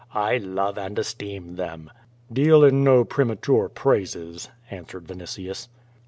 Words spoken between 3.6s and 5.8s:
praises," answered Vinitius.